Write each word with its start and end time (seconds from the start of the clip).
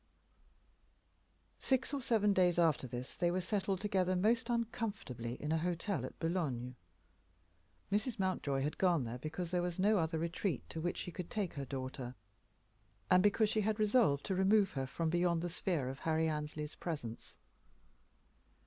Six 1.59 1.93
or 1.93 2.01
seven 2.01 2.33
days 2.33 2.57
after 2.57 2.87
this 2.87 3.15
they 3.15 3.29
were 3.29 3.39
settled 3.39 3.81
together 3.81 4.15
most 4.15 4.49
uncomfortably 4.49 5.35
in 5.39 5.51
a 5.51 5.59
hotel 5.59 6.03
at 6.07 6.17
Boulogne. 6.17 6.75
Mrs. 7.91 8.17
Mountjoy 8.17 8.63
had 8.63 8.79
gone 8.79 9.03
there 9.03 9.19
because 9.19 9.51
there 9.51 9.61
was 9.61 9.77
no 9.77 9.99
other 9.99 10.17
retreat 10.17 10.67
to 10.71 10.81
which 10.81 10.97
she 10.97 11.11
could 11.11 11.29
take 11.29 11.53
her 11.53 11.65
daughter, 11.65 12.15
and 13.11 13.21
because 13.21 13.49
she 13.51 13.61
had 13.61 13.77
resolved 13.79 14.25
to 14.25 14.33
remove 14.33 14.71
her 14.71 14.87
from 14.87 15.11
beyond 15.11 15.43
the 15.43 15.49
sphere 15.49 15.87
of 15.87 15.99
Harry 15.99 16.27
Annesley's 16.27 16.73
presence. 16.73 17.37